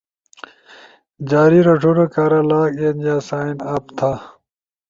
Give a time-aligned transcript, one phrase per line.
[1.29, 4.11] جاری رݜونو کارا لاگ ان یا سائن اپ تھا